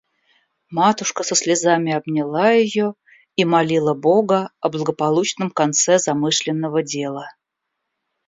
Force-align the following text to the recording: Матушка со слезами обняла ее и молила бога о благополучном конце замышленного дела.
Матушка 0.71 1.21
со 1.21 1.35
слезами 1.35 1.93
обняла 1.93 2.49
ее 2.53 2.95
и 3.35 3.45
молила 3.45 3.93
бога 3.93 4.49
о 4.59 4.69
благополучном 4.69 5.51
конце 5.51 5.99
замышленного 5.99 6.81
дела. 6.81 7.27